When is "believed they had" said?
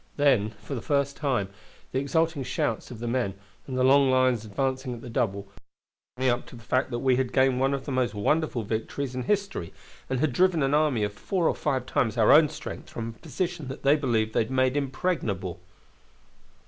13.95-14.49